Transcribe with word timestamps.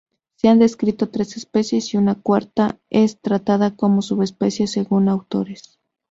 Se 0.35 0.47
han 0.47 0.57
descrito 0.57 1.09
tres 1.09 1.37
especies 1.37 1.93
y 1.93 1.97
una 1.97 2.15
cuarta 2.19 2.79
es 2.89 3.21
tratada 3.21 3.75
como 3.75 4.01
subespecie 4.01 4.65
según 4.65 5.07
autores. 5.09 5.79